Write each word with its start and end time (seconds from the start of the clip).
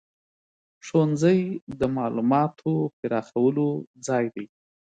ښوونځی 0.85 1.39
د 1.79 1.81
معلوماتو 1.97 2.71
پراخولو 2.99 3.67
ځای 4.05 4.25
دی. 4.35 4.45